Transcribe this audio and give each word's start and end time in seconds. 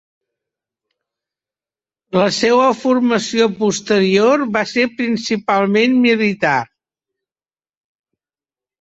La 2.21 2.25
seua 2.39 2.71
formació 2.81 3.49
posterior 3.61 4.49
va 4.59 4.67
ser 4.73 4.89
principalment 5.05 5.97
militar. 6.11 6.59